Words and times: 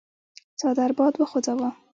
څادر 0.59 0.89
باد 0.97 1.13
وخوځاوه. 1.17 1.69